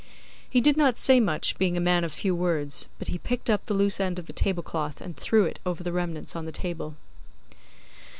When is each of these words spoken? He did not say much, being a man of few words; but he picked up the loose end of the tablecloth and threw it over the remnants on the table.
He 0.49 0.61
did 0.61 0.77
not 0.77 0.97
say 0.97 1.19
much, 1.19 1.59
being 1.59 1.77
a 1.77 1.79
man 1.79 2.03
of 2.03 2.11
few 2.11 2.33
words; 2.33 2.89
but 2.97 3.09
he 3.09 3.19
picked 3.19 3.51
up 3.51 3.67
the 3.67 3.75
loose 3.75 3.99
end 3.99 4.17
of 4.17 4.25
the 4.25 4.33
tablecloth 4.33 4.99
and 4.99 5.15
threw 5.15 5.45
it 5.45 5.59
over 5.63 5.83
the 5.83 5.91
remnants 5.93 6.35
on 6.35 6.45
the 6.47 6.51
table. 6.51 6.95